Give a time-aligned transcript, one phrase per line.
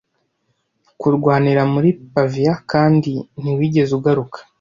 [0.99, 3.11] kurwanira muri pavia kandi
[3.41, 4.37] ntiwigeze ugaruka